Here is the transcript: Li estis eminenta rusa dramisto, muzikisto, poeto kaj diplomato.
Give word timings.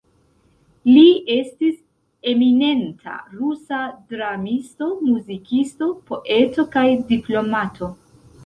Li 0.93 1.01
estis 1.33 1.75
eminenta 2.31 3.13
rusa 3.41 3.83
dramisto, 4.15 4.89
muzikisto, 5.11 5.91
poeto 6.09 6.67
kaj 6.79 6.87
diplomato. 7.13 7.97